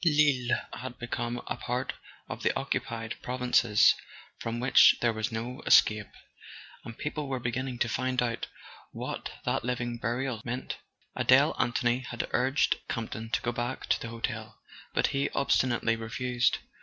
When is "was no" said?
5.13-5.61